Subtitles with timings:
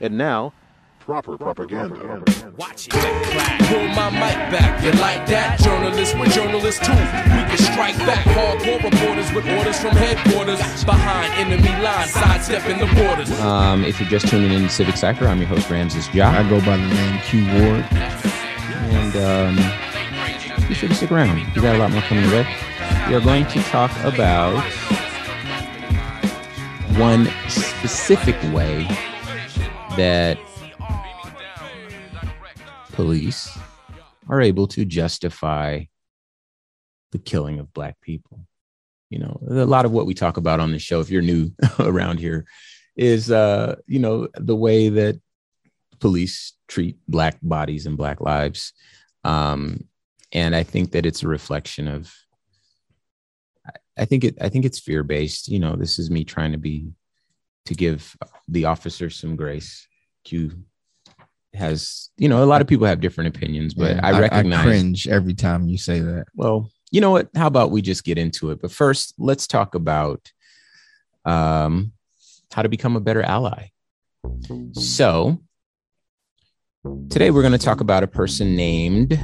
[0.00, 0.52] And now,
[0.98, 2.22] proper propaganda.
[2.56, 2.92] Watch it.
[2.92, 4.82] Pull my mic back.
[4.82, 5.60] You like that?
[5.60, 6.92] Journalists with journalists too.
[6.92, 8.24] We can strike back.
[8.26, 10.58] Hardcore reporters with orders from headquarters.
[10.84, 13.30] Behind enemy lines, sidestepping the borders.
[13.40, 16.30] Um, if you're just tuning in to Civic Cipher, I'm your host, Ramses Ja.
[16.30, 17.86] I go by the name Q Ward.
[18.90, 21.36] And um, be sure to stick around.
[21.54, 22.56] We got a lot more coming your way.
[23.08, 24.62] We are going to talk about
[26.96, 28.86] one specific way
[29.96, 30.38] that
[32.92, 33.56] police
[34.28, 35.84] are able to justify
[37.12, 38.46] the killing of black people.
[39.10, 41.52] You know, a lot of what we talk about on the show, if you're new
[41.78, 42.44] around here,
[42.96, 45.20] is uh, you know, the way that
[46.00, 48.72] police treat black bodies and black lives.
[49.22, 49.84] Um,
[50.32, 52.12] and I think that it's a reflection of
[53.96, 55.48] I think it I think it's fear based.
[55.48, 56.88] You know, this is me trying to be
[57.66, 58.16] to give
[58.48, 59.86] the officer some grace.
[60.24, 60.52] Q
[61.54, 64.64] has, you know, a lot of people have different opinions, but Yeah, I recognize I
[64.64, 66.26] cringe every time you say that.
[66.34, 67.28] well, you know what?
[67.34, 68.60] How about we just get into it?
[68.60, 70.32] But first, let's talk about
[71.24, 71.92] um,
[72.52, 73.70] how to become a better ally.
[74.72, 75.40] So,
[77.10, 79.18] today we're going to talk about a person named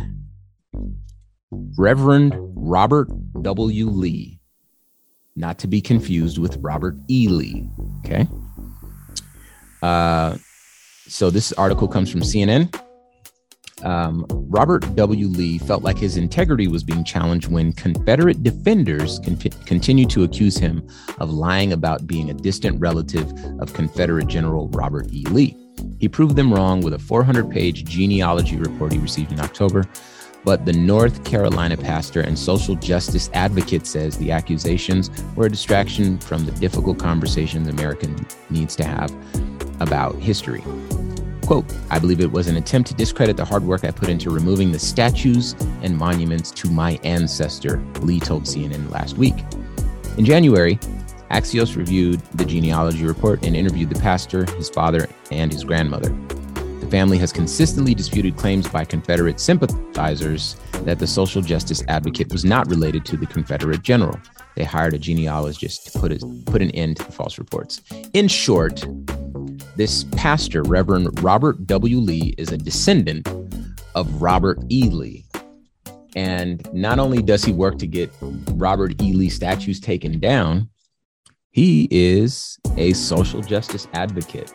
[1.50, 3.08] Reverend Robert
[3.42, 3.88] W.
[3.88, 4.39] Lee,
[5.40, 7.28] not to be confused with Robert E.
[7.28, 7.68] Lee.
[8.04, 8.28] Okay.
[9.82, 10.36] Uh,
[11.08, 12.72] so, this article comes from CNN
[13.84, 15.28] um, Robert W.
[15.28, 20.56] Lee felt like his integrity was being challenged when Confederate defenders con- continued to accuse
[20.56, 20.86] him
[21.18, 25.24] of lying about being a distant relative of Confederate General Robert E.
[25.26, 25.56] Lee.
[25.98, 29.86] He proved them wrong with a 400 page genealogy report he received in October.
[30.44, 36.18] But the North Carolina pastor and social justice advocate says the accusations were a distraction
[36.18, 38.08] from the difficult conversations America
[38.48, 39.14] needs to have
[39.80, 40.62] about history.
[41.44, 44.30] Quote, I believe it was an attempt to discredit the hard work I put into
[44.30, 49.34] removing the statues and monuments to my ancestor, Lee told CNN last week.
[50.16, 50.78] In January,
[51.30, 56.16] Axios reviewed the genealogy report and interviewed the pastor, his father, and his grandmother.
[56.90, 62.68] Family has consistently disputed claims by Confederate sympathizers that the social justice advocate was not
[62.68, 64.18] related to the Confederate general.
[64.56, 67.80] They hired a genealogist to put, put an end to the false reports.
[68.12, 68.84] In short,
[69.76, 71.98] this pastor, Reverend Robert W.
[71.98, 73.28] Lee, is a descendant
[73.94, 74.90] of Robert E.
[74.90, 75.24] Lee.
[76.16, 78.10] And not only does he work to get
[78.54, 79.12] Robert E.
[79.12, 80.68] Lee statues taken down,
[81.50, 84.52] he is a social justice advocate.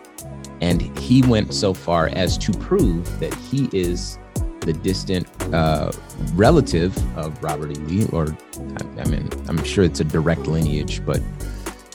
[0.62, 4.18] And he went so far as to prove that he is
[4.62, 5.92] the distant uh,
[6.34, 7.76] relative of Robert E.
[7.82, 11.22] Lee, or I, I mean, I'm sure it's a direct lineage, but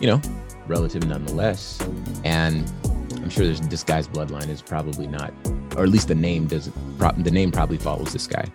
[0.01, 0.21] you know,
[0.67, 1.81] relative nonetheless.
[2.25, 2.71] And
[3.17, 5.33] I'm sure there's this guy's bloodline is probably not,
[5.77, 6.75] or at least the name doesn't.
[6.99, 8.47] Pro- the name probably follows this guy.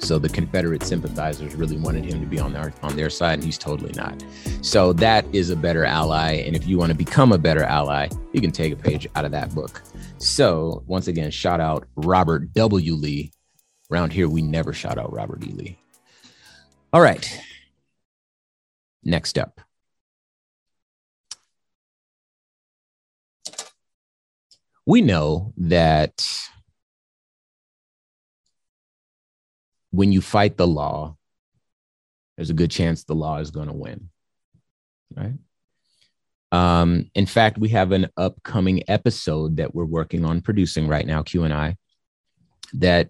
[0.00, 3.44] So the Confederate sympathizers really wanted him to be on their on their side, and
[3.44, 4.24] he's totally not.
[4.62, 6.42] So that is a better ally.
[6.46, 9.24] And if you want to become a better ally, you can take a page out
[9.24, 9.82] of that book.
[10.18, 12.94] So once again, shout out Robert W.
[12.94, 13.32] Lee.
[13.90, 15.52] Around here, we never shout out Robert E.
[15.52, 15.78] Lee.
[16.92, 17.40] All right.
[19.04, 19.60] Next up.
[24.86, 26.24] we know that
[29.96, 31.16] when you fight the law,
[32.36, 34.10] there's a good chance the law is going to win.
[35.16, 35.38] Right.
[36.52, 41.22] Um, in fact, we have an upcoming episode that we're working on producing right now,
[41.22, 41.76] Q and I,
[42.74, 43.08] that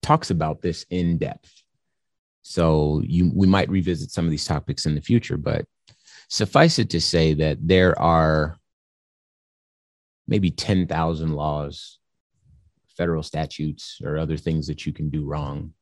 [0.00, 1.62] talks about this in depth.
[2.40, 5.66] So you we might revisit some of these topics in the future, but
[6.28, 8.58] suffice it to say that there are
[10.26, 11.98] maybe 10,000 laws,
[12.96, 15.74] federal statutes, or other things that you can do wrong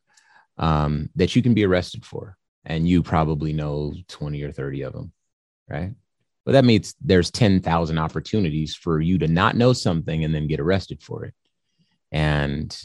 [0.60, 2.36] um, that you can be arrested for.
[2.64, 5.12] And you probably know 20 or 30 of them,
[5.68, 5.92] right?
[6.44, 10.60] But that means there's 10,000 opportunities for you to not know something and then get
[10.60, 11.34] arrested for it.
[12.12, 12.76] And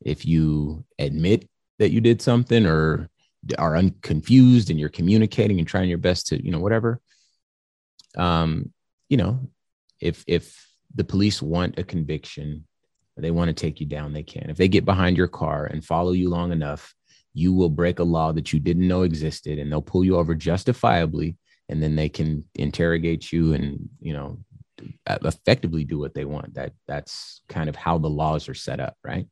[0.00, 1.48] if you admit
[1.78, 3.10] that you did something or
[3.58, 7.00] are unconfused and you're communicating and trying your best to, you know, whatever,
[8.16, 8.72] um,
[9.08, 9.48] you know,
[10.00, 12.66] if if the police want a conviction,
[13.16, 14.50] they want to take you down, they can.
[14.50, 16.94] If they get behind your car and follow you long enough,
[17.32, 20.34] you will break a law that you didn't know existed and they'll pull you over
[20.34, 21.36] justifiably
[21.68, 24.38] and then they can interrogate you and, you know,
[25.06, 26.54] uh, effectively do what they want.
[26.54, 29.26] That that's kind of how the laws are set up, right?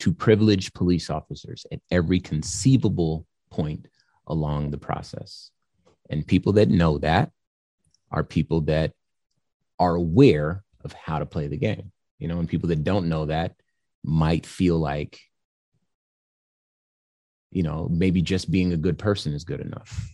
[0.00, 3.88] To privilege police officers at every conceivable point
[4.26, 5.50] along the process.
[6.10, 7.30] And people that know that
[8.10, 8.92] are people that
[9.78, 11.92] are aware of how to play the game.
[12.18, 13.54] You know, and people that don't know that
[14.04, 15.20] might feel like,
[17.50, 20.08] you know, maybe just being a good person is good enough.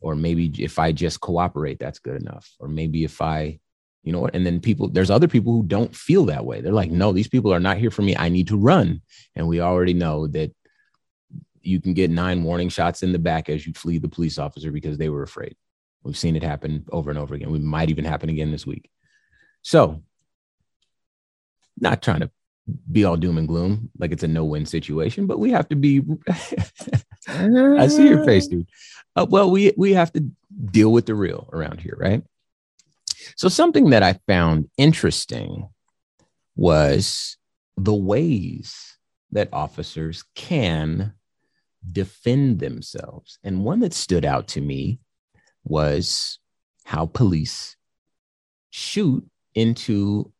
[0.00, 2.48] Or maybe if I just cooperate, that's good enough.
[2.60, 3.58] Or maybe if I,
[4.04, 4.28] you know?
[4.32, 6.60] And then people, there's other people who don't feel that way.
[6.60, 8.16] They're like, no, these people are not here for me.
[8.16, 9.02] I need to run.
[9.34, 10.52] And we already know that
[11.62, 14.70] you can get nine warning shots in the back as you flee the police officer
[14.70, 15.56] because they were afraid.
[16.04, 17.50] We've seen it happen over and over again.
[17.50, 18.88] We might even happen again this week.
[19.62, 20.02] So,
[21.80, 22.30] not trying to
[22.90, 26.02] be all doom and gloom like it's a no-win situation, but we have to be.
[27.28, 28.68] I see your face, dude.
[29.16, 30.24] Uh, well, we we have to
[30.70, 32.22] deal with the real around here, right?
[33.36, 35.68] So something that I found interesting
[36.56, 37.36] was
[37.76, 38.96] the ways
[39.32, 41.14] that officers can
[41.90, 43.38] defend themselves.
[43.44, 44.98] And one that stood out to me
[45.64, 46.38] was
[46.84, 47.76] how police
[48.70, 49.24] shoot
[49.54, 50.32] into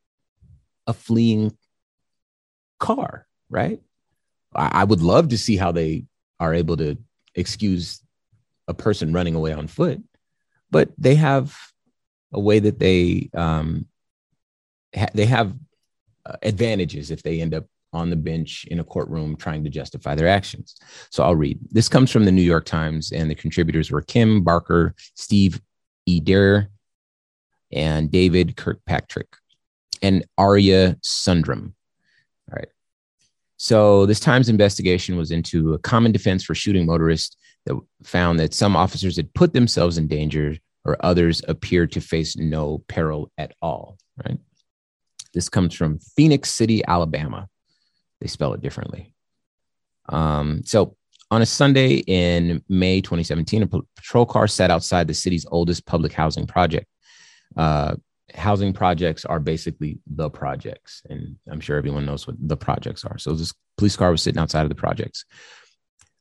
[0.86, 1.56] a fleeing
[2.78, 3.80] car, right?
[4.54, 6.04] I, I, would love to see how they
[6.40, 6.96] are able to
[7.34, 8.02] excuse
[8.66, 10.02] a person running away on foot,
[10.70, 11.56] but they have
[12.32, 13.86] a way that they um,
[14.94, 15.54] ha- they have
[16.26, 20.14] uh, advantages if they end up on the bench in a courtroom trying to justify
[20.14, 20.76] their actions.
[21.10, 21.58] So I'll read.
[21.70, 25.60] This comes from the New York Times, and the contributors were Kim Barker, Steve
[26.06, 26.70] Eder,
[27.72, 29.28] and David Kirkpatrick,
[30.02, 31.72] and Arya Sundaram.
[33.58, 38.54] So this Times investigation was into a common defense for shooting motorists that found that
[38.54, 43.52] some officers had put themselves in danger or others appeared to face no peril at
[43.60, 43.98] all.
[44.24, 44.38] Right.
[45.34, 47.48] This comes from Phenix City, Alabama.
[48.20, 49.12] They spell it differently.
[50.08, 50.96] Um, so
[51.30, 53.66] on a Sunday in May 2017, a
[53.96, 56.86] patrol car sat outside the city's oldest public housing project.
[57.56, 57.96] Uh,
[58.38, 63.18] housing projects are basically the projects, and I'm sure everyone knows what the projects are.
[63.18, 65.24] So this police car was sitting outside of the projects,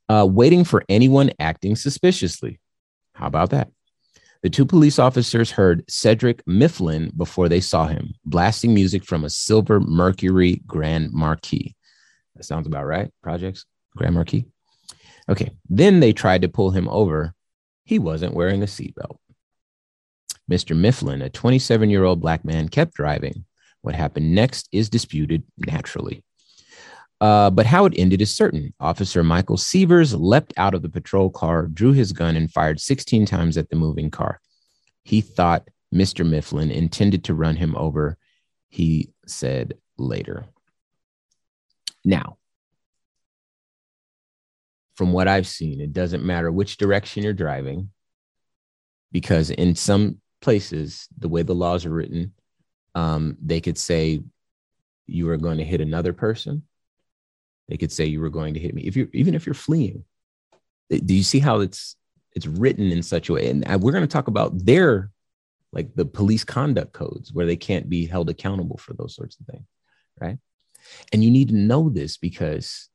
[0.09, 2.59] uh, waiting for anyone acting suspiciously.
[3.13, 3.69] How about that?
[4.43, 9.29] The two police officers heard Cedric Mifflin before they saw him, blasting music from a
[9.29, 11.75] silver Mercury Grand Marquis.
[12.35, 13.11] That sounds about right.
[13.23, 13.65] Projects,
[13.95, 14.45] Grand Marquis.
[15.27, 15.51] Okay.
[15.69, 17.33] Then they tried to pull him over.
[17.83, 19.17] He wasn't wearing a seatbelt.
[20.49, 20.75] Mr.
[20.75, 23.45] Mifflin, a 27 year old black man, kept driving.
[23.81, 26.23] What happened next is disputed naturally.
[27.19, 28.73] Uh, but how it ended is certain.
[28.79, 33.25] Officer Michael Sievers leapt out of the patrol car, drew his gun, and fired 16
[33.25, 34.39] times at the moving car.
[35.03, 36.27] He thought Mr.
[36.27, 38.17] Mifflin intended to run him over,
[38.69, 40.45] he said later.
[42.05, 42.37] Now,
[44.95, 47.89] from what I've seen, it doesn't matter which direction you're driving,
[49.11, 52.33] because in some places, the way the laws are written,
[52.95, 54.21] um, they could say
[55.05, 56.63] you are going to hit another person.
[57.69, 58.83] They could say you were going to hit me.
[58.83, 60.03] If you're even if you're fleeing,
[60.89, 61.95] do you see how it's
[62.33, 63.49] it's written in such a way?
[63.49, 65.11] And we're going to talk about their
[65.73, 69.45] like the police conduct codes where they can't be held accountable for those sorts of
[69.47, 69.65] things,
[70.19, 70.37] right?
[71.11, 72.89] And you need to know this because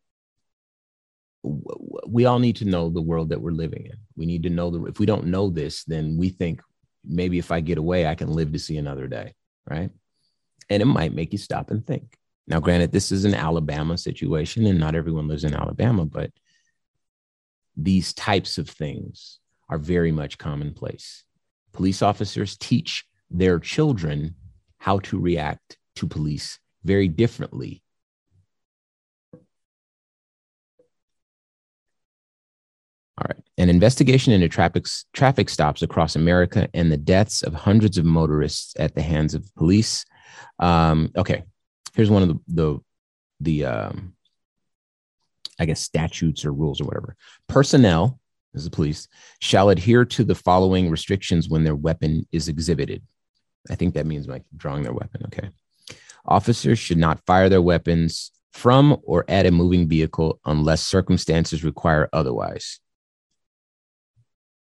[1.44, 3.97] we all need to know the world that we're living in.
[4.17, 6.62] We need to know the, if we don't know this, then we think
[7.04, 9.34] maybe if I get away, I can live to see another day.
[9.69, 9.90] Right.
[10.70, 12.16] And it might make you stop and think.
[12.46, 16.31] Now, granted, this is an Alabama situation and not everyone lives in Alabama, but
[17.77, 19.38] these types of things
[19.69, 21.24] are very much commonplace.
[21.72, 24.34] Police officers teach their children
[24.79, 27.81] how to react to police very differently
[33.62, 38.74] An investigation into traffic, traffic stops across America and the deaths of hundreds of motorists
[38.76, 40.04] at the hands of police.
[40.58, 41.44] Um, okay.
[41.94, 42.81] Here's one of the, the,
[43.38, 44.14] the um,
[45.60, 47.14] I guess, statutes or rules or whatever.
[47.46, 48.19] Personnel,
[48.52, 49.06] as the police,
[49.38, 53.00] shall adhere to the following restrictions when their weapon is exhibited.
[53.70, 55.22] I think that means like drawing their weapon.
[55.26, 55.50] Okay.
[56.26, 62.08] Officers should not fire their weapons from or at a moving vehicle unless circumstances require
[62.12, 62.81] otherwise.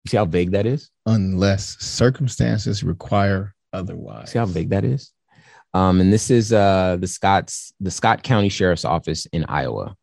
[0.03, 0.89] You see how vague that is?
[1.05, 4.31] Unless circumstances require otherwise.
[4.31, 5.11] See how vague that is?
[5.73, 9.95] Um, and this is uh, the Scott's the Scott County Sheriff's Office in Iowa,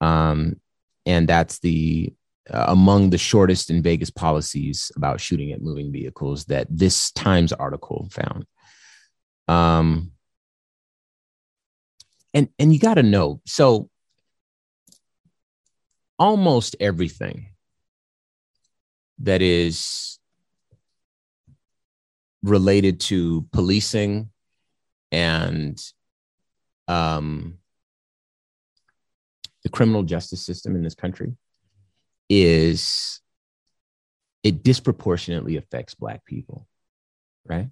[0.00, 0.60] um,
[1.04, 2.12] and that's the
[2.48, 7.52] uh, among the shortest and vaguest policies about shooting at moving vehicles that this Times
[7.52, 8.44] article found.
[9.48, 10.12] Um,
[12.32, 13.90] and and you got to know so
[16.18, 17.48] almost everything
[19.18, 20.18] that is
[22.42, 24.30] related to policing
[25.10, 25.80] and
[26.88, 27.58] um,
[29.62, 31.34] the criminal justice system in this country
[32.28, 33.20] is
[34.42, 36.66] it disproportionately affects black people
[37.46, 37.68] right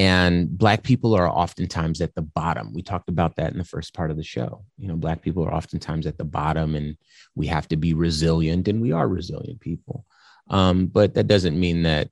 [0.00, 2.72] and black people are oftentimes at the bottom.
[2.72, 4.64] We talked about that in the first part of the show.
[4.78, 6.96] You know black people are oftentimes at the bottom and
[7.34, 10.06] we have to be resilient and we are resilient people.
[10.48, 12.08] Um, but that doesn't mean that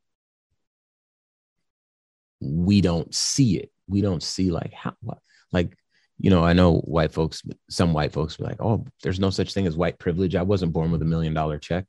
[2.41, 3.73] we don't see it.
[3.89, 4.93] We don't see like how
[5.51, 5.73] like
[6.19, 9.55] you know i know white folks some white folks be like oh there's no such
[9.55, 10.37] thing as white privilege.
[10.37, 11.87] I wasn't born with a million dollar check.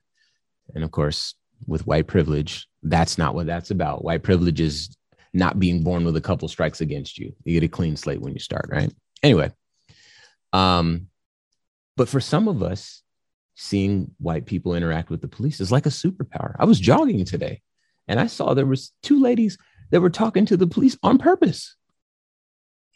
[0.73, 1.35] And of course
[1.67, 4.05] with white privilege that's not what that's about.
[4.05, 4.95] White privilege is
[5.33, 8.33] not being born with a couple strikes against you you get a clean slate when
[8.33, 8.93] you start right
[9.24, 9.51] anyway
[10.53, 11.07] um
[11.95, 13.03] but for some of us
[13.55, 17.62] seeing white people interact with the police is like a superpower i was jogging today
[18.07, 19.57] and i saw there was two ladies
[19.91, 21.75] that were talking to the police on purpose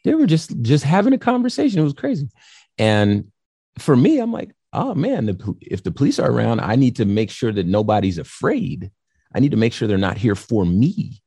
[0.04, 1.80] they were just just having a conversation.
[1.80, 2.30] It was crazy.
[2.78, 3.32] And
[3.80, 7.06] for me, I'm like, oh man, the, if the police are around, I need to
[7.06, 8.92] make sure that nobody's afraid.
[9.34, 11.22] I need to make sure they're not here for me.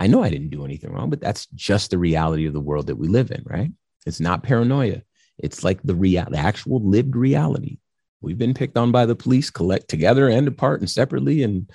[0.00, 2.86] I know I didn't do anything wrong, but that's just the reality of the world
[2.86, 3.70] that we live in, right?
[4.06, 5.02] It's not paranoia.
[5.36, 7.78] It's like the real, the actual lived reality.
[8.22, 11.70] We've been picked on by the police, collect together and apart and separately, and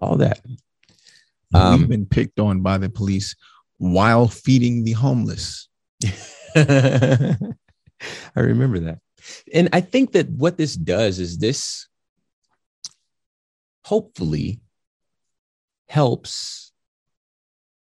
[0.00, 0.40] all that.
[1.54, 3.36] Um, We've been picked on by the police
[3.78, 5.68] while feeding the homeless.
[6.56, 7.36] I
[8.34, 8.98] remember that.
[9.54, 11.86] And I think that what this does is this
[13.84, 14.60] hopefully
[15.88, 16.67] helps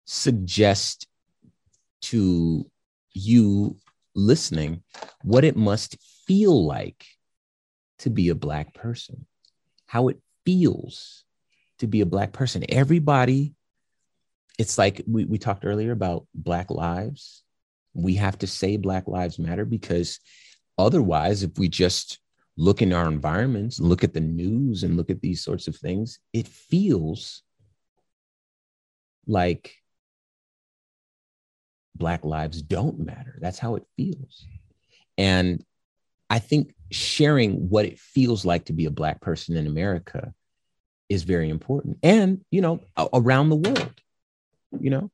[0.07, 1.07] suggest
[2.01, 2.65] to
[3.13, 3.77] you
[4.15, 4.83] listening
[5.23, 7.05] what it must feel like
[7.99, 9.27] to be a Black person,
[9.87, 11.25] how it feels
[11.79, 12.65] to be a Black person.
[12.69, 13.55] Everybody,
[14.59, 17.43] it's like we, we talked earlier about Black lives
[17.97, 20.21] we have to say Black Lives Matter because
[20.79, 22.19] otherwise, if we just
[22.57, 26.19] look in our environments, look at the news, and look at these sorts of things,
[26.33, 27.43] it feels
[29.27, 29.75] like
[31.97, 33.39] Black lives don't matter.
[33.41, 34.47] That's how it feels.
[35.19, 35.65] And
[36.29, 40.33] I think sharing what it feels like to be a Black person in America
[41.09, 41.99] is very important.
[42.03, 42.81] And, you know,
[43.13, 43.95] around the world,
[44.79, 45.11] you know,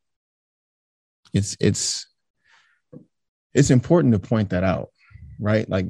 [1.33, 2.07] it's, it's,
[3.55, 4.89] it's important to point that out,
[5.39, 5.69] right?
[5.69, 5.87] Like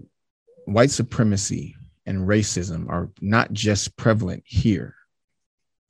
[0.65, 4.95] white supremacy and racism are not just prevalent here.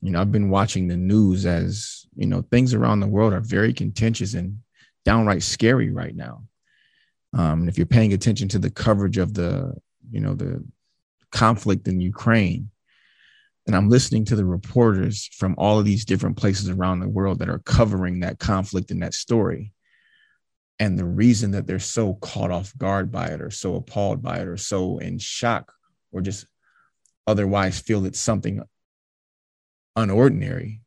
[0.02, 3.40] You know, I've been watching the news as, you know, things around the world are
[3.40, 4.58] very contentious and
[5.04, 6.44] downright scary right now.
[7.34, 9.74] Um, and if you're paying attention to the coverage of the,
[10.10, 10.64] you know, the
[11.30, 12.70] conflict in Ukraine,
[13.66, 17.38] and I'm listening to the reporters from all of these different places around the world
[17.38, 19.72] that are covering that conflict and that story
[20.82, 24.38] and the reason that they're so caught off guard by it or so appalled by
[24.38, 25.72] it or so in shock
[26.10, 26.46] or just
[27.24, 28.60] otherwise feel it's something
[29.96, 30.80] unordinary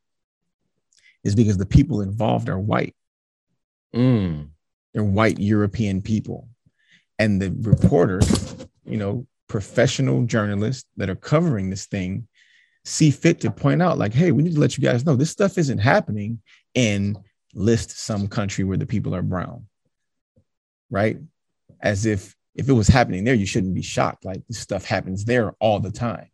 [1.23, 2.93] is because the people involved are white.
[3.95, 4.49] Mm.
[4.93, 6.47] They're white European people.
[7.17, 12.27] And the reporters, you know, professional journalists that are covering this thing
[12.83, 15.31] see fit to point out, like, hey, we need to let you guys know this
[15.31, 16.39] stuff isn't happening
[16.73, 17.17] in
[17.53, 19.65] list some country where the people are brown
[20.89, 21.17] right?
[21.81, 24.23] As if if it was happening there, you shouldn't be shocked.
[24.23, 26.29] Like this stuff happens there all the time.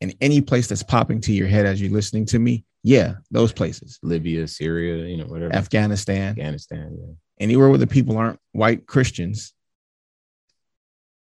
[0.00, 3.52] And any place that's popping to your head as you're listening to me, yeah, those
[3.52, 3.98] places.
[4.02, 5.54] Libya, Syria, you know, whatever.
[5.54, 6.30] Afghanistan.
[6.30, 7.12] Afghanistan, yeah.
[7.38, 9.52] Anywhere where the people aren't white Christians,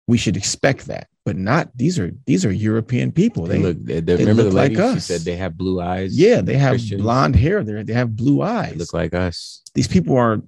[0.07, 1.09] we should expect that.
[1.25, 3.45] But not these are these are European people.
[3.45, 3.77] They, they look.
[3.85, 4.75] They, they remember the lady?
[4.75, 6.19] Like she said they have blue eyes.
[6.19, 7.03] Yeah, they have Christians.
[7.03, 7.63] blonde hair.
[7.63, 8.73] They they have blue eyes.
[8.73, 9.63] They look like us.
[9.75, 10.43] These people are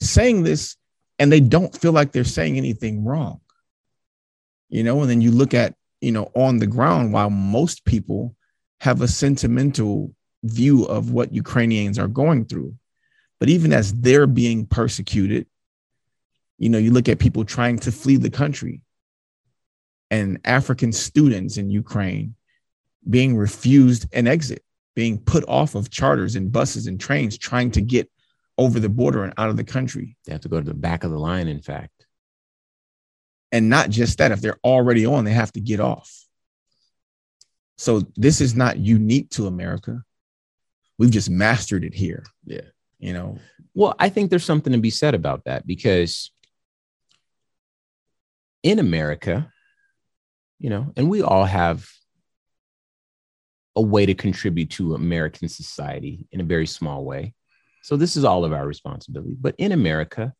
[0.00, 0.76] saying this
[1.18, 3.40] and they don't feel like they're saying anything wrong.
[4.68, 8.34] You know, and then you look at, you know, on the ground, while most people
[8.80, 12.74] have a sentimental view of what Ukrainians are going through.
[13.38, 15.46] But even as they're being persecuted,
[16.58, 18.82] you know, you look at people trying to flee the country
[20.10, 22.34] and African students in Ukraine
[23.08, 24.62] being refused an exit,
[24.94, 28.10] being put off of charters and buses and trains, trying to get
[28.58, 30.16] over the border and out of the country.
[30.24, 32.01] They have to go to the back of the line, in fact.
[33.52, 36.10] And not just that, if they're already on, they have to get off.
[37.76, 40.02] So this is not unique to America.
[40.98, 42.24] We've just mastered it here.
[42.44, 42.62] Yeah.
[42.98, 43.38] You know,
[43.74, 46.30] well, I think there's something to be said about that because
[48.62, 49.52] in America,
[50.58, 51.88] you know, and we all have
[53.74, 57.34] a way to contribute to American society in a very small way
[57.82, 59.36] So this is all of our responsibility.
[59.38, 60.32] But in America,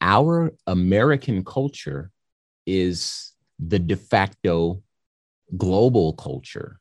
[0.00, 2.10] our American culture
[2.66, 4.82] is the de facto
[5.56, 6.80] global culture,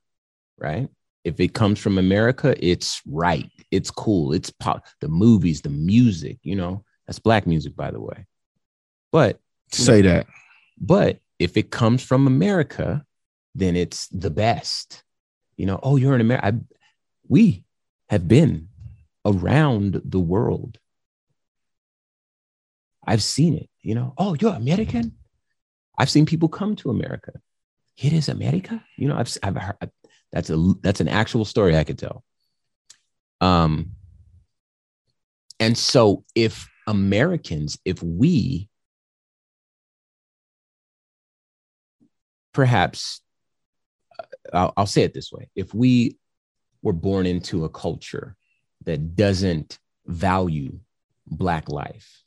[0.57, 0.89] right?
[1.23, 3.49] If it comes from America, it's right.
[3.71, 4.33] It's cool.
[4.33, 8.25] It's pop, the movies, the music, you know, that's black music, by the way.
[9.11, 9.39] But
[9.71, 10.27] Say that.
[10.79, 13.05] but if it comes from America,
[13.55, 15.03] then it's the best.
[15.57, 16.59] You know, oh, you're in America.
[17.27, 17.63] We
[18.09, 18.69] have been
[19.25, 20.77] around the world.
[23.05, 23.69] I've seen it.
[23.81, 25.13] You know, oh, you're American.
[25.97, 27.33] I've seen people come to America.
[27.97, 28.83] It is America.
[28.97, 29.91] You know, I've I've heard
[30.31, 32.23] that's a that's an actual story I could tell.
[33.39, 33.91] Um,
[35.59, 38.69] and so if Americans, if we
[42.53, 43.21] perhaps
[44.17, 44.23] uh,
[44.53, 46.17] I'll, I'll say it this way if we
[46.81, 48.35] were born into a culture
[48.85, 50.79] that doesn't value
[51.25, 52.23] black life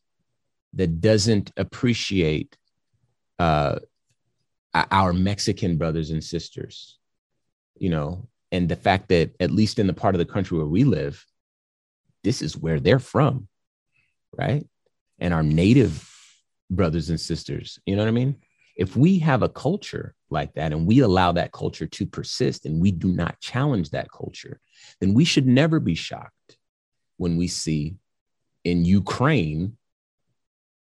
[0.73, 2.57] that doesn't appreciate
[3.39, 3.79] uh,
[4.91, 6.99] our mexican brothers and sisters
[7.77, 10.67] you know and the fact that at least in the part of the country where
[10.67, 11.25] we live
[12.25, 13.49] this is where they're from
[14.37, 14.67] right
[15.19, 16.11] and our native
[16.71, 18.37] brothers and sisters you know what i mean
[18.77, 22.81] if we have a culture like that and we allow that culture to persist and
[22.81, 24.61] we do not challenge that culture,
[25.01, 26.59] then we should never be shocked
[27.17, 27.97] when we see
[28.65, 29.77] in Ukraine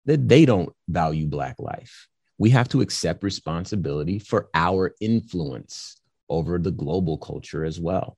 [0.05, 2.07] that they don't value Black life.
[2.39, 5.97] We have to accept responsibility for our influence
[6.29, 8.17] over the global culture as well.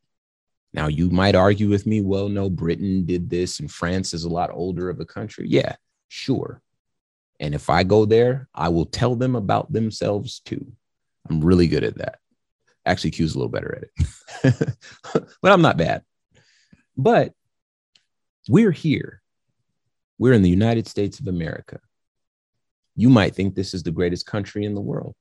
[0.74, 4.30] Now, you might argue with me, well, no, Britain did this and France is a
[4.30, 5.48] lot older of a country.
[5.50, 5.76] Yeah,
[6.08, 6.62] sure.
[7.40, 10.72] And if I go there, I will tell them about themselves too.
[11.30, 12.20] I'm really good at that.
[12.86, 14.78] Actually, Q's a little better at it,
[15.42, 16.04] but I'm not bad.
[16.96, 17.34] But
[18.48, 19.22] we're here.
[20.18, 21.80] We're in the United States of America.
[22.96, 25.16] You might think this is the greatest country in the world.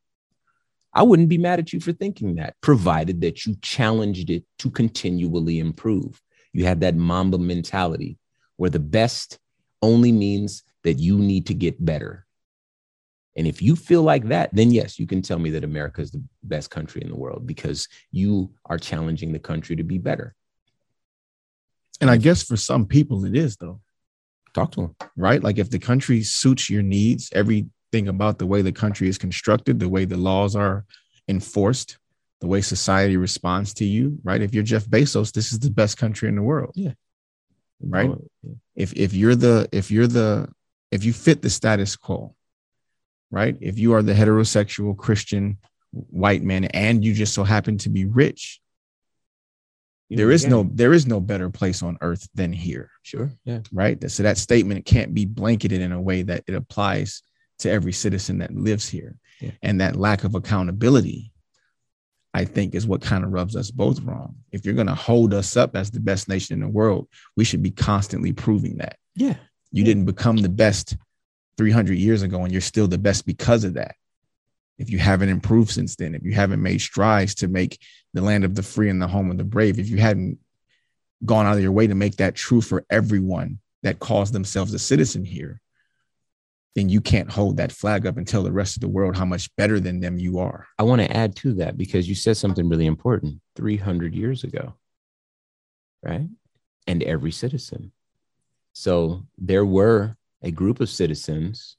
[0.92, 4.70] I wouldn't be mad at you for thinking that, provided that you challenged it to
[4.70, 6.20] continually improve.
[6.52, 8.18] You had that Mamba mentality
[8.56, 9.38] where the best
[9.82, 12.26] only means that you need to get better.
[13.36, 16.10] And if you feel like that, then yes, you can tell me that America is
[16.10, 20.34] the best country in the world because you are challenging the country to be better.
[22.00, 23.80] And I guess for some people it is though,
[24.54, 24.96] Talk to them.
[25.16, 25.42] right?
[25.42, 29.78] Like if the country suits your needs, everything about the way the country is constructed,
[29.78, 30.84] the way the laws are
[31.28, 31.98] enforced,
[32.40, 34.40] the way society responds to you, right?
[34.42, 36.72] If you're Jeff Bezos, this is the best country in the world.
[36.74, 36.92] Yeah.
[37.82, 38.10] Right.
[38.10, 38.22] Oh,
[38.74, 40.48] if if you're the if you're the
[40.90, 42.34] if you fit the status quo,
[43.30, 43.56] right?
[43.60, 45.58] If you are the heterosexual Christian
[45.92, 48.60] white man and you just so happen to be rich,
[50.10, 53.30] there is no there is no better place on earth than here sure.
[53.44, 53.60] Yeah.
[53.72, 57.22] right so that statement can't be blanketed in a way that it applies
[57.60, 59.52] to every citizen that lives here Yeah.
[59.62, 61.32] and that lack of accountability
[62.34, 65.32] i think is what kind of rubs us both wrong if you're going to hold
[65.34, 68.96] us up as the best nation in the world we should be constantly proving that
[69.14, 69.36] Yeah.
[69.72, 70.96] you didn't become the best
[71.58, 73.94] 300 years ago and you're still the best because of that
[74.80, 77.78] if you haven't improved since then if you haven't made strides to make
[78.14, 80.38] the land of the free and the home of the brave if you hadn't
[81.24, 84.78] gone out of your way to make that true for everyone that calls themselves a
[84.78, 85.60] citizen here
[86.76, 89.24] then you can't hold that flag up and tell the rest of the world how
[89.24, 92.36] much better than them you are I want to add to that because you said
[92.36, 94.74] something really important 300 years ago,
[96.02, 96.26] right?
[96.86, 97.92] And every citizen.
[98.72, 101.76] So there were a group of citizens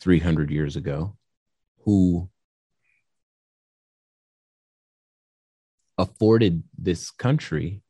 [0.00, 1.16] 300 years ago
[1.84, 2.28] who
[6.02, 7.80] afforded this country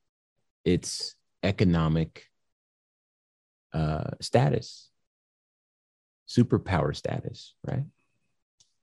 [0.67, 2.27] its economic
[3.73, 4.91] uh, status,
[6.29, 7.85] superpower status, right?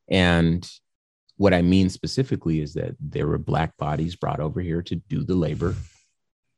[0.09, 0.67] And
[1.37, 5.23] what I mean specifically is that there were black bodies brought over here to do
[5.23, 5.75] the labor,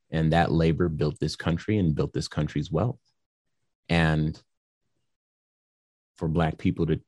[0.09, 3.01] and that labor built this country and built this country's wealth.
[3.89, 4.41] And
[6.15, 7.01] for black people to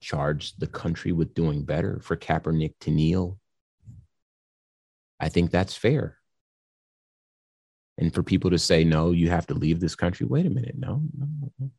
[0.00, 3.38] charge the country with doing better, for Kaepernick to kneel,
[5.20, 6.16] I think that's fair.
[7.98, 10.76] And for people to say, no, you have to leave this country, wait a minute,
[10.78, 11.28] no, no,
[11.58, 11.70] no.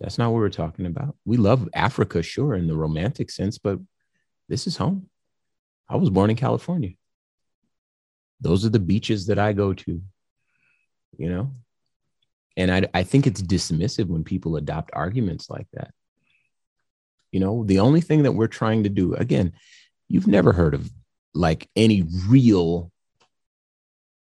[0.00, 1.16] That's not what we're talking about.
[1.24, 3.78] We love Africa, sure, in the romantic sense, but
[4.48, 5.10] this is home.
[5.88, 6.92] I was born in California.
[8.40, 10.00] Those are the beaches that I go to,
[11.18, 11.52] you know?
[12.56, 15.92] And I, I think it's dismissive when people adopt arguments like that.
[17.30, 19.52] You know, the only thing that we're trying to do, again,
[20.08, 20.90] you've never heard of
[21.38, 22.90] like any real,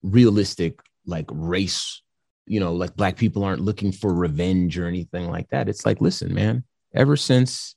[0.02, 2.02] realistic, like race
[2.46, 5.68] you know, like black people aren't looking for revenge or anything like that.
[5.68, 7.76] It's like, listen, man, ever since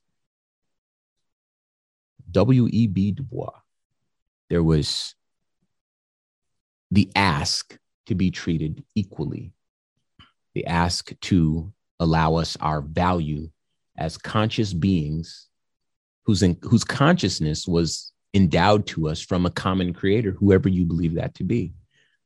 [2.30, 3.12] W.E.B.
[3.12, 3.52] Du Bois,
[4.50, 5.14] there was
[6.90, 9.52] the ask to be treated equally,
[10.54, 13.48] the ask to allow us our value
[13.96, 15.48] as conscious beings
[16.24, 21.14] whose, in, whose consciousness was endowed to us from a common creator, whoever you believe
[21.14, 21.72] that to be.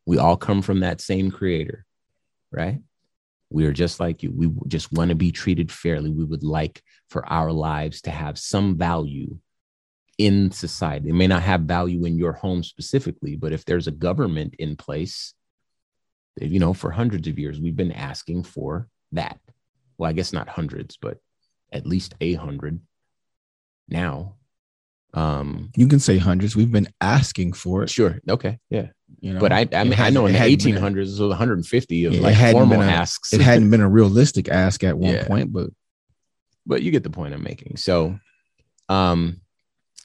[0.07, 1.85] We all come from that same creator,
[2.51, 2.81] right?
[3.51, 4.33] We are just like you.
[4.33, 6.11] We just want to be treated fairly.
[6.11, 9.39] We would like for our lives to have some value
[10.19, 11.09] in society.
[11.09, 14.77] It may not have value in your home specifically, but if there's a government in
[14.77, 15.35] place,
[16.41, 19.39] you know, for hundreds of years, we've been asking for that.
[19.99, 21.19] Well, I guess not hundreds, but
[21.73, 22.81] at least a hundred
[23.89, 24.37] now.
[25.13, 26.55] Um, you can say hundreds.
[26.55, 27.91] We've been asking for it.
[27.91, 28.21] Sure.
[28.29, 28.59] Okay.
[28.71, 28.89] Yeah.
[29.21, 32.15] You know, but I, I mean, I know in the 1800s, it was 150 of
[32.15, 33.33] like formal a, asks.
[33.33, 35.27] it hadn't been a realistic ask at one yeah.
[35.27, 35.71] point, but
[36.65, 37.77] but you get the point I'm making.
[37.77, 38.19] So,
[38.89, 39.41] um,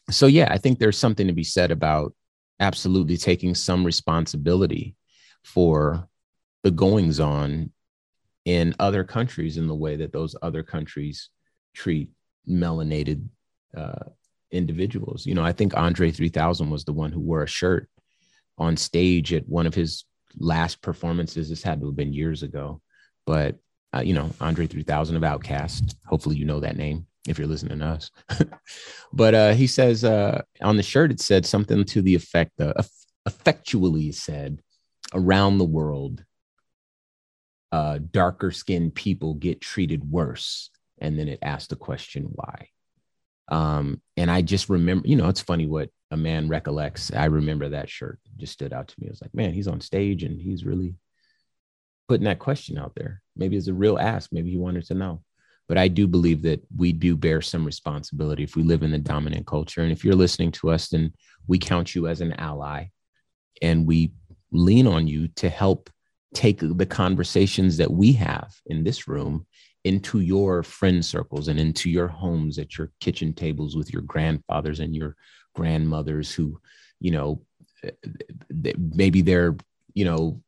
[0.09, 2.13] so yeah, I think there's something to be said about
[2.59, 4.95] absolutely taking some responsibility
[5.43, 6.07] for
[6.63, 7.71] the goings on
[8.45, 11.29] in other countries in the way that those other countries
[11.73, 12.09] treat
[12.47, 13.27] melanated
[13.75, 14.05] uh,
[14.51, 15.25] individuals.
[15.25, 17.89] You know, I think Andre 3000 was the one who wore a shirt
[18.57, 20.05] on stage at one of his
[20.37, 21.49] last performances.
[21.49, 22.81] This had to have been years ago,
[23.25, 23.57] but
[23.95, 25.95] uh, you know, Andre 3000 of OutKast.
[26.05, 28.11] Hopefully, you know that name if you're listening to us.
[29.13, 32.73] but uh, he says uh, on the shirt, it said something to the effect, uh,
[33.25, 34.61] effectually said,
[35.13, 36.23] around the world,
[37.71, 40.69] uh, darker skinned people get treated worse.
[40.99, 42.69] And then it asked the question, why?
[43.47, 47.11] Um, and I just remember, you know, it's funny what a man recollects.
[47.13, 49.07] I remember that shirt just stood out to me.
[49.07, 50.95] I was like, man, he's on stage and he's really
[52.07, 53.21] putting that question out there.
[53.35, 54.31] Maybe it's a real ask.
[54.31, 55.21] Maybe he wanted to know.
[55.67, 58.99] But I do believe that we do bear some responsibility if we live in the
[58.99, 59.81] dominant culture.
[59.81, 61.13] And if you're listening to us, then
[61.47, 62.85] we count you as an ally
[63.61, 64.11] and we
[64.51, 65.89] lean on you to help
[66.35, 69.47] take the conversations that we have in this room
[69.85, 74.79] into your friend circles and into your homes at your kitchen tables with your grandfathers
[74.79, 75.15] and your
[75.53, 76.59] grandmothers who
[76.99, 77.41] you know
[78.75, 79.55] maybe they're
[79.93, 80.41] you know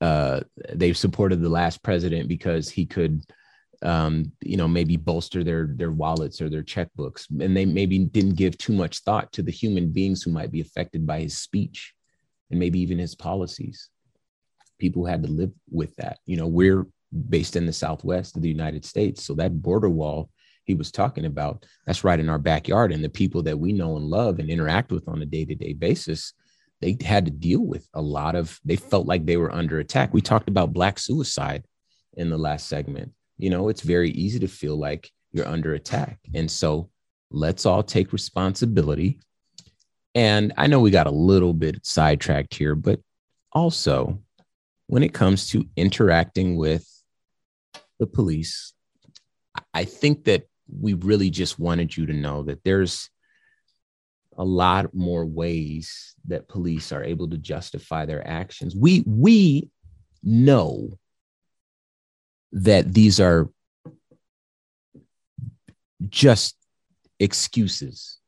[0.00, 0.40] uh
[0.72, 3.22] they've supported the last president because he could
[3.82, 7.26] um you know maybe bolster their their wallets or their checkbooks.
[7.40, 10.62] And they maybe didn't give too much thought to the human beings who might be
[10.62, 11.92] affected by his speech
[12.50, 13.90] and maybe even his policies.
[14.78, 16.18] People had to live with that.
[16.24, 16.86] You know we're
[17.28, 19.24] based in the southwest of the United States.
[19.24, 20.30] So that border wall
[20.64, 22.92] he was talking about, that's right in our backyard.
[22.92, 25.54] And the people that we know and love and interact with on a day to
[25.54, 26.32] day basis,
[26.80, 30.12] they had to deal with a lot of, they felt like they were under attack.
[30.12, 31.64] We talked about Black suicide
[32.16, 33.12] in the last segment.
[33.36, 36.18] You know, it's very easy to feel like you're under attack.
[36.34, 36.88] And so
[37.30, 39.20] let's all take responsibility.
[40.14, 43.00] And I know we got a little bit sidetracked here, but
[43.52, 44.20] also
[44.86, 46.88] when it comes to interacting with
[48.04, 48.74] the police.
[49.72, 53.08] I think that we really just wanted you to know that there's
[54.36, 58.74] a lot more ways that police are able to justify their actions.
[58.76, 59.70] We we
[60.22, 60.98] know
[62.52, 63.48] that these are
[66.08, 66.56] just
[67.20, 68.18] excuses.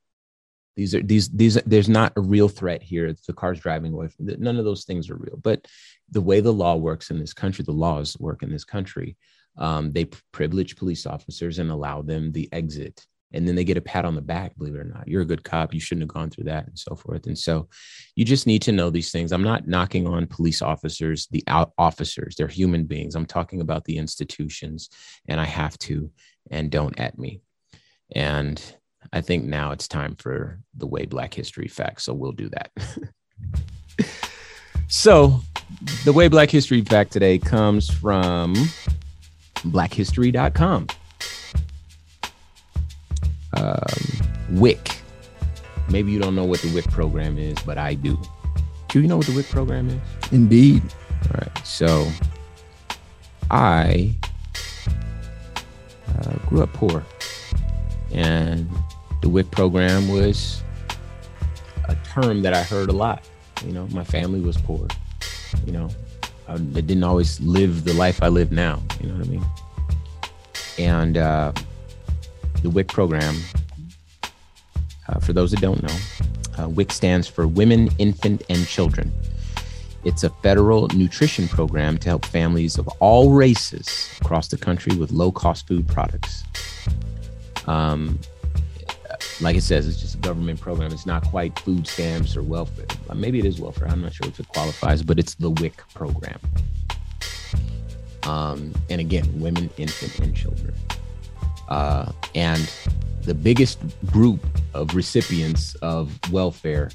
[0.77, 3.07] These are these these there's not a real threat here.
[3.07, 4.09] It's The car's driving away.
[4.09, 5.39] From, none of those things are real.
[5.43, 5.67] But
[6.11, 9.17] the way the law works in this country, the laws work in this country
[9.59, 13.83] um, they privilege police officers and allow them the exit and then they get a
[13.83, 15.09] pat on the back believe it or not.
[15.09, 15.75] You're a good cop.
[15.75, 17.27] You shouldn't have gone through that and so forth.
[17.27, 17.69] And so
[18.15, 19.33] you just need to know these things.
[19.33, 22.37] I'm not knocking on police officers the out officers.
[22.37, 23.15] They're human beings.
[23.15, 24.89] I'm talking about the institutions
[25.29, 26.11] and i have to
[26.51, 27.41] and don't at me.
[28.15, 28.63] And
[29.13, 32.71] i think now it's time for the way black history facts so we'll do that.
[34.89, 35.41] So
[36.05, 38.55] the way black history fact today comes from
[39.71, 40.87] blackhistory.com.
[43.53, 44.91] Um, WIC.
[45.89, 48.19] Maybe you don't know what the WIC program is, but I do.
[48.89, 50.01] Do you know what the WIC program is?
[50.33, 50.83] Indeed.
[51.25, 51.67] All right.
[51.67, 52.09] So
[53.51, 54.15] I
[56.19, 57.05] uh, grew up poor,
[58.13, 58.69] and
[59.23, 60.63] the WIC program was
[61.89, 63.29] a term that I heard a lot.
[63.65, 64.87] You know, my family was poor.
[65.65, 65.89] You know,
[66.49, 68.83] I didn't always live the life I live now.
[69.01, 69.45] You know what I mean?
[70.79, 71.53] And uh,
[72.63, 73.37] the WIC program,
[75.09, 75.97] uh, for those that don't know,
[76.59, 79.13] uh, WIC stands for Women, Infant, and Children.
[80.05, 85.11] It's a federal nutrition program to help families of all races across the country with
[85.11, 86.45] low cost food products.
[87.67, 88.19] Um,
[89.41, 90.93] like it says, it's just a government program.
[90.93, 92.87] It's not quite food stamps or welfare.
[93.15, 93.89] Maybe it is welfare.
[93.89, 96.39] I'm not sure if it qualifies, but it's the WIC program.
[98.27, 100.75] Um, and again, women, infant, and children.
[101.69, 102.71] Uh, and
[103.23, 104.41] the biggest group
[104.75, 106.91] of recipients of welfare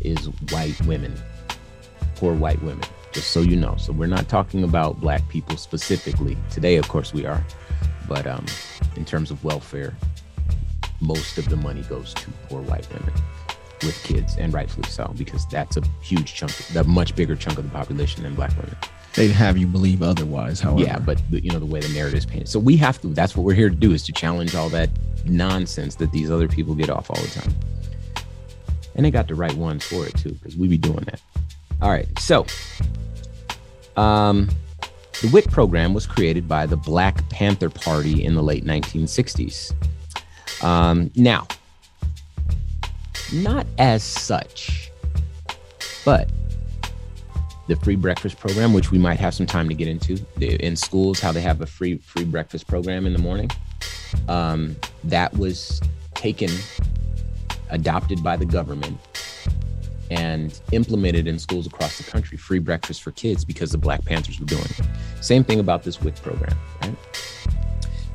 [0.00, 1.14] is white women,
[2.14, 3.74] poor white women, just so you know.
[3.78, 6.36] So we're not talking about black people specifically.
[6.50, 7.44] Today, of course, we are.
[8.08, 8.46] But um,
[8.94, 9.96] in terms of welfare,
[11.00, 13.12] most of the money goes to poor white women
[13.82, 17.64] with kids, and rightfully so, because that's a huge chunk, a much bigger chunk of
[17.64, 18.76] the population than black women.
[19.16, 20.82] They'd have you believe otherwise, however.
[20.82, 22.48] Yeah, but you know the way the narrative is painted.
[22.48, 23.08] So we have to.
[23.08, 24.90] That's what we're here to do: is to challenge all that
[25.24, 27.54] nonsense that these other people get off all the time.
[28.94, 31.20] And they got the right ones for it too, because we be doing that.
[31.80, 32.46] All right, so
[33.96, 34.48] um,
[35.22, 39.72] the WIC program was created by the Black Panther Party in the late 1960s.
[40.62, 41.46] Um, now,
[43.32, 44.90] not as such,
[46.04, 46.30] but
[47.66, 51.20] the free breakfast program, which we might have some time to get into in schools,
[51.20, 53.50] how they have a free free breakfast program in the morning.
[54.28, 55.80] Um, that was
[56.14, 56.50] taken,
[57.70, 58.98] adopted by the government,
[60.10, 62.38] and implemented in schools across the country.
[62.38, 64.80] Free breakfast for kids because the Black Panthers were doing it.
[65.20, 66.96] Same thing about this WIC program, right?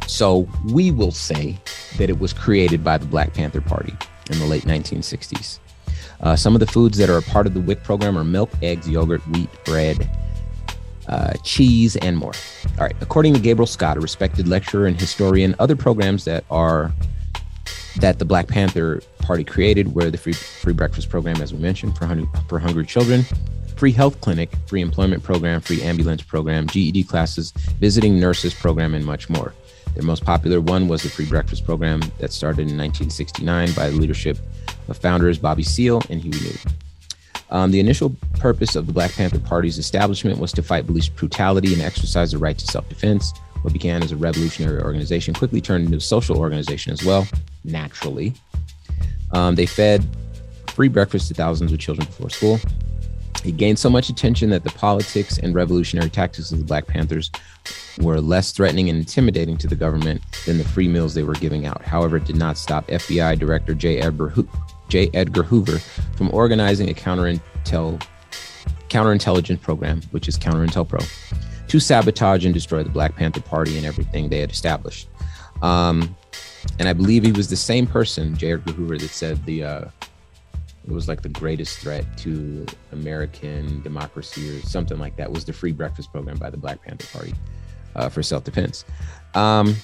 [0.08, 1.58] So we will say
[1.98, 3.96] that it was created by the Black Panther Party
[4.30, 5.60] in the late 1960s.
[6.22, 8.52] Uh, some of the foods that are a part of the WIC program are milk,
[8.62, 10.10] eggs, yogurt, wheat, bread,
[11.08, 12.34] uh, cheese, and more.
[12.78, 12.96] All right.
[13.02, 16.92] According to Gabriel Scott, a respected lecturer and historian, other programs that are
[17.98, 21.98] that the Black Panther Party created were the free free breakfast program, as we mentioned,
[21.98, 23.26] for hungry, for hungry children,
[23.76, 29.04] free health clinic, free employment program, free ambulance program, GED classes, visiting nurses program, and
[29.04, 29.54] much more.
[29.96, 33.96] Their most popular one was the free breakfast program that started in 1969 by the
[33.98, 34.38] leadership
[34.88, 36.72] of founders Bobby Seale and Huey Newton.
[37.50, 41.74] Um, the initial purpose of the Black Panther Party's establishment was to fight police brutality
[41.74, 43.34] and exercise the right to self defense.
[43.62, 47.28] What began as a revolutionary organization quickly turned into a social organization as well,
[47.64, 48.34] naturally.
[49.34, 50.06] Um, they fed
[50.68, 52.60] free breakfast to thousands of children before school.
[53.44, 57.32] It gained so much attention that the politics and revolutionary tactics of the Black Panthers
[58.00, 61.66] were less threatening and intimidating to the government than the free meals they were giving
[61.66, 61.82] out.
[61.82, 64.00] However, it did not stop FBI Director J.
[64.00, 64.34] Edgar,
[64.90, 65.10] J.
[65.14, 65.80] Edgar Hoover
[66.16, 68.02] from organizing a counterintel,
[68.90, 74.30] counterintelligence program, which is COINTELPRO, to sabotage and destroy the Black Panther Party and everything
[74.30, 75.08] they had established.
[75.62, 76.16] Um,
[76.80, 78.54] and I believe he was the same person, J.
[78.54, 79.86] Edgar Hoover, that said the uh,
[80.86, 85.54] it was like the greatest threat to American democracy or something like that was the
[85.54, 87.34] free breakfast program by the Black Panther Party
[87.96, 88.86] uh, for self-defense.
[89.36, 89.76] Um,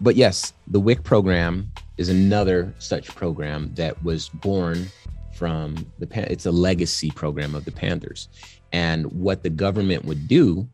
[0.00, 4.86] but yes, the WIC program is another such program that was born
[5.34, 8.28] from the it's a legacy program of the Panthers.
[8.72, 10.68] And what the government would do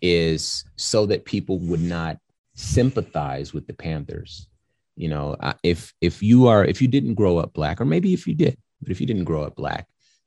[0.00, 2.18] is so that people would not
[2.54, 4.48] sympathize with the Panthers.
[4.96, 8.26] You know, if if you are if you didn't grow up black, or maybe if
[8.26, 9.86] you did, but if you didn't grow up black,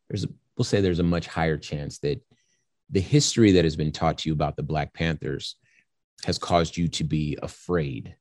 [0.10, 2.22] there's a, we'll say there's a much higher chance that
[2.90, 5.56] the history that has been taught to you about the Black Panthers
[6.26, 8.16] has caused you to be afraid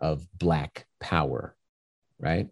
[0.00, 1.56] of Black power,
[2.18, 2.48] right?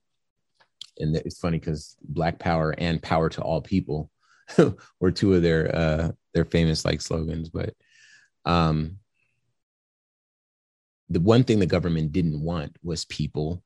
[0.99, 4.11] And it's funny because Black power and power to all people
[5.01, 7.49] were two of their uh, their famous like slogans.
[7.49, 7.75] But
[8.45, 8.99] um,
[11.09, 13.63] the one thing the government didn't want was people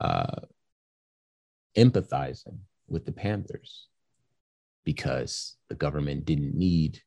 [0.00, 0.40] uh,
[1.76, 3.88] empathizing with the Panthers
[4.84, 7.00] because the government didn't need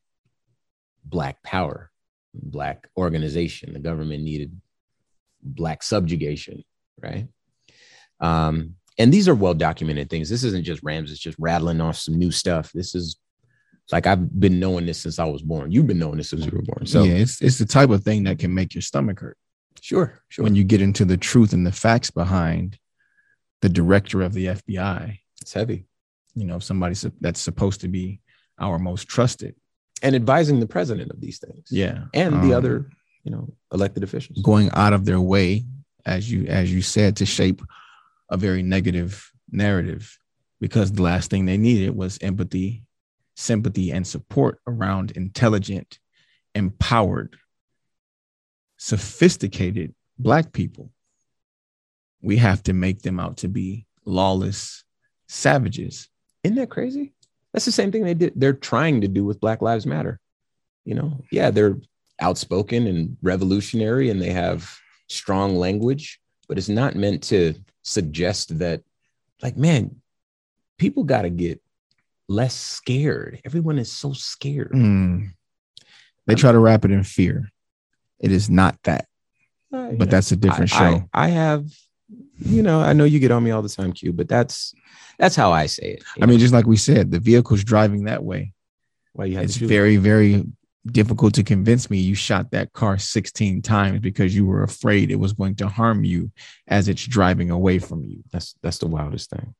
[1.04, 1.90] black power,
[2.34, 3.72] black organization.
[3.72, 4.60] The government needed
[5.42, 6.62] black subjugation,
[7.02, 7.26] right?
[8.20, 10.28] Um, and these are well documented things.
[10.28, 12.70] This isn't just Rams, it's just rattling off some new stuff.
[12.72, 13.16] This is
[13.92, 15.72] like I've been knowing this since I was born.
[15.72, 16.86] You've been knowing this since you were born.
[16.86, 19.36] So yeah, it's it's the type of thing that can make your stomach hurt.
[19.80, 20.42] Sure, sure.
[20.42, 22.78] When you get into the truth and the facts behind
[23.60, 25.18] the director of the FBI.
[25.40, 25.86] It's heavy.
[26.34, 28.20] You know, somebody that's supposed to be
[28.58, 29.54] our most trusted.
[30.02, 31.68] And advising the president of these things.
[31.70, 32.04] Yeah.
[32.14, 32.90] And um, the other,
[33.24, 34.40] you know, elected officials.
[34.42, 35.64] Going out of their way,
[36.06, 37.60] as you as you said, to shape
[38.30, 40.18] a very negative narrative
[40.60, 42.84] because the last thing they needed was empathy,
[43.34, 45.98] sympathy, and support around intelligent,
[46.54, 47.36] empowered,
[48.78, 50.90] sophisticated Black people
[52.22, 54.84] we have to make them out to be lawless
[55.28, 56.08] savages.
[56.44, 57.12] Isn't that crazy?
[57.52, 58.32] That's the same thing they did.
[58.36, 60.20] They're trying to do with Black Lives Matter.
[60.84, 61.76] You know, yeah, they're
[62.20, 64.70] outspoken and revolutionary and they have
[65.08, 68.82] strong language, but it's not meant to suggest that,
[69.42, 69.96] like, man,
[70.78, 71.60] people got to get
[72.28, 73.40] less scared.
[73.44, 74.72] Everyone is so scared.
[74.72, 75.30] Mm.
[76.26, 77.50] They try to wrap it in fear.
[78.20, 79.06] It is not that,
[79.72, 81.08] Uh, but know, that's a different I- show.
[81.12, 81.64] I, I have,
[82.38, 84.74] you know, I know you get on me all the time, Q, but that's
[85.18, 86.04] that's how I say it.
[86.20, 88.52] I mean, just like we said, the vehicle's driving that way.
[89.12, 90.44] why you had It's very, very
[90.86, 95.16] difficult to convince me you shot that car 16 times because you were afraid it
[95.16, 96.32] was going to harm you
[96.68, 98.22] as it's driving away from you.
[98.32, 99.54] That's that's the wildest thing.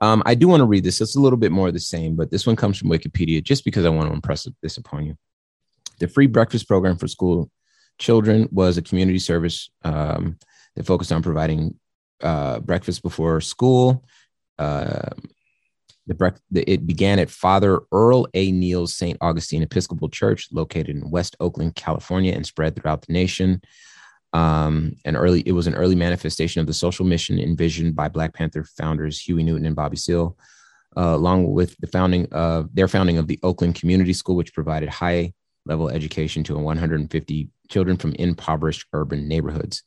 [0.00, 1.00] Um, I do want to read this.
[1.00, 3.64] It's a little bit more of the same, but this one comes from Wikipedia just
[3.64, 5.16] because I want to impress this upon you.
[5.98, 7.50] The free breakfast program for school
[7.98, 10.38] children was a community service um,
[10.78, 11.74] that focused on providing
[12.22, 14.04] uh, breakfast before school.
[14.58, 15.10] Uh,
[16.06, 18.50] the brec- the, it began at Father Earl A.
[18.50, 19.18] Neil's St.
[19.20, 23.60] Augustine Episcopal Church, located in West Oakland, California, and spread throughout the nation
[24.32, 28.34] um, an early it was an early manifestation of the social mission envisioned by Black
[28.34, 30.36] Panther founders Huey Newton and Bobby Seale,
[30.96, 34.88] uh, along with the founding of their founding of the Oakland Community School, which provided
[34.88, 35.32] high
[35.64, 39.82] level education to 150 children from impoverished urban neighborhoods.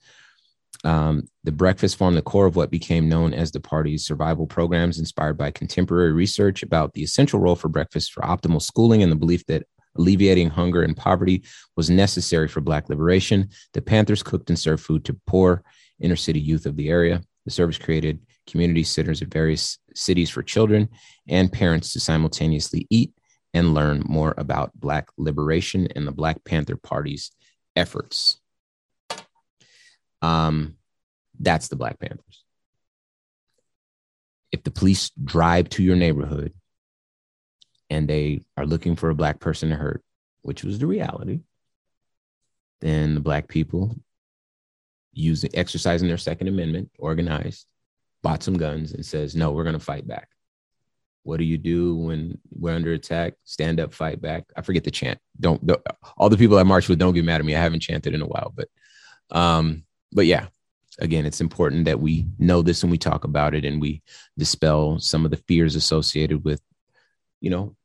[0.83, 4.99] Um, the breakfast formed the core of what became known as the party's survival programs,
[4.99, 9.17] inspired by contemporary research about the essential role for breakfast for optimal schooling and the
[9.17, 9.65] belief that
[9.95, 11.43] alleviating hunger and poverty
[11.75, 13.49] was necessary for Black liberation.
[13.73, 15.63] The Panthers cooked and served food to poor
[15.99, 17.21] inner city youth of the area.
[17.45, 20.89] The service created community centers at various cities for children
[21.27, 23.13] and parents to simultaneously eat
[23.53, 27.31] and learn more about Black liberation and the Black Panther Party's
[27.75, 28.40] efforts.
[30.21, 30.75] Um,
[31.39, 32.43] that's the Black Panthers.
[34.51, 36.53] If the police drive to your neighborhood
[37.89, 40.03] and they are looking for a black person to hurt,
[40.41, 41.39] which was the reality,
[42.81, 43.95] then the black people
[45.13, 47.65] using exercising their second amendment, organized,
[48.23, 50.29] bought some guns and says, no, we're going to fight back.
[51.23, 53.33] What do you do when we're under attack?
[53.43, 54.45] Stand up, fight back.
[54.55, 55.19] I forget the chant.
[55.39, 55.81] Don't, don't
[56.17, 57.55] all the people I marched with don't get mad at me.
[57.55, 58.69] I haven't chanted in a while, but
[59.29, 60.47] um, but yeah,
[60.99, 64.01] again, it's important that we know this and we talk about it and we
[64.37, 66.61] dispel some of the fears associated with,
[67.39, 67.75] you know,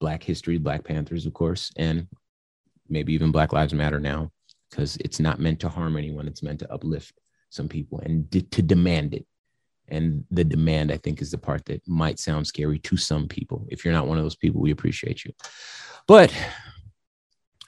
[0.00, 2.08] Black history, Black Panthers, of course, and
[2.88, 4.30] maybe even Black Lives Matter now,
[4.70, 6.26] because it's not meant to harm anyone.
[6.26, 7.12] It's meant to uplift
[7.50, 9.26] some people and d- to demand it.
[9.88, 13.66] And the demand, I think, is the part that might sound scary to some people.
[13.68, 15.32] If you're not one of those people, we appreciate you.
[16.06, 16.32] But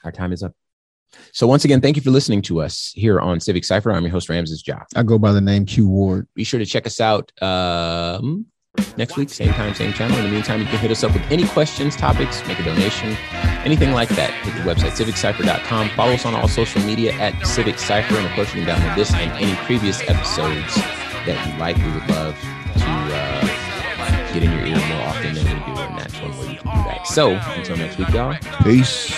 [0.04, 0.54] our time is up.
[1.32, 3.90] So once again, thank you for listening to us here on Civic Cipher.
[3.92, 4.80] I'm your host, Ramses Ja.
[4.94, 6.26] I go by the name Q Ward.
[6.34, 8.46] Be sure to check us out um,
[8.96, 10.16] next week, same time, same channel.
[10.18, 13.16] In the meantime, you can hit us up with any questions, topics, make a donation,
[13.64, 14.30] anything like that.
[14.44, 15.88] Hit the website, civiccipher.com.
[15.90, 18.14] Follow us on all social media at Civic Cipher.
[18.16, 20.74] And of course, you can download this and any previous episodes
[21.26, 21.76] that you like.
[21.76, 25.98] We would love to uh, get in your ear more often than we do, and
[25.98, 27.06] that's one way you can do that.
[27.06, 28.36] So until next week, y'all.
[28.62, 29.12] Peace.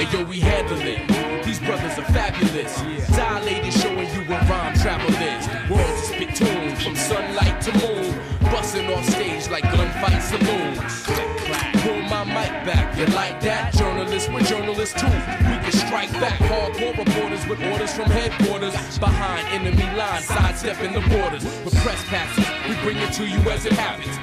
[0.00, 1.44] Hey yo, we handle it.
[1.44, 2.74] These brothers are fabulous.
[3.14, 5.46] Dilated, showing you where rhyme travel is.
[5.68, 8.18] Words is spittoon from sunlight to moon.
[8.40, 10.74] Busting off stage like gunfight saloon.
[11.04, 11.74] Click, clack.
[11.84, 12.96] Pull my mic back.
[12.96, 13.74] You like that?
[13.74, 15.06] Journalists, we're journalists too.
[15.06, 16.38] We can strike back.
[16.48, 18.72] Hardcore reporters with orders from headquarters.
[18.98, 21.44] Behind enemy lines, sidestepping the borders.
[21.62, 24.16] With press passes, we bring it to you as it happens.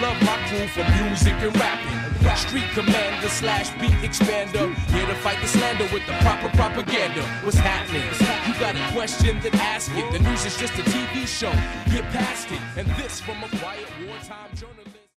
[0.00, 2.36] Love my crew for music and rapping.
[2.36, 4.74] Street commander slash beat expander.
[4.92, 7.22] Here to fight the slander with the proper propaganda.
[7.42, 8.02] What's happening?
[8.46, 10.12] You got a question, then ask it.
[10.12, 11.50] The news is just a TV show.
[11.90, 12.60] Get past it.
[12.76, 14.75] And this from a quiet wartime journalist.